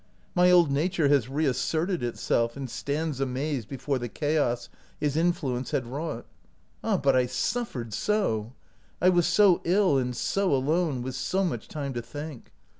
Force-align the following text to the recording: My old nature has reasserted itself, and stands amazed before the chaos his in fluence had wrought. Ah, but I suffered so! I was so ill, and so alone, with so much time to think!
My 0.33 0.49
old 0.49 0.71
nature 0.71 1.09
has 1.09 1.29
reasserted 1.29 2.01
itself, 2.01 2.57
and 2.57 2.67
stands 2.67 3.19
amazed 3.19 3.67
before 3.69 3.99
the 3.99 4.09
chaos 4.09 4.67
his 4.99 5.15
in 5.15 5.31
fluence 5.31 5.73
had 5.73 5.85
wrought. 5.85 6.25
Ah, 6.83 6.97
but 6.97 7.15
I 7.15 7.27
suffered 7.27 7.93
so! 7.93 8.53
I 8.99 9.09
was 9.09 9.27
so 9.27 9.61
ill, 9.63 9.99
and 9.99 10.15
so 10.15 10.55
alone, 10.55 11.03
with 11.03 11.13
so 11.13 11.43
much 11.43 11.67
time 11.67 11.93
to 11.93 12.01
think! 12.01 12.51